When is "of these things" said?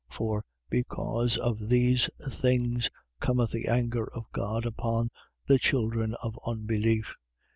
1.37-2.89